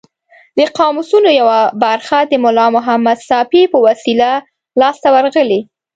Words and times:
د 0.57 0.59
قاموسونو 0.77 1.29
یوه 1.41 1.59
برخه 1.83 2.17
د 2.23 2.33
ملا 2.43 2.67
محمد 2.75 3.17
ساپي 3.29 3.63
په 3.71 3.77
وسیله 3.87 4.29
لاس 4.79 4.95
ته 5.03 5.09
ورغلې. 5.15 5.59